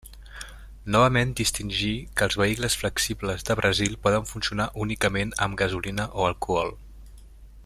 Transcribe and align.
Novament 0.95 1.33
distingir 1.41 1.91
que 2.21 2.27
els 2.29 2.37
vehicles 2.43 2.79
flexibles 2.85 3.47
de 3.51 3.59
Brasil 3.61 4.01
poden 4.07 4.27
funcionar 4.33 4.69
únicament 4.87 5.37
amb 5.47 5.61
gasolina 5.65 6.13
o 6.23 6.31
alcohol. 6.33 6.79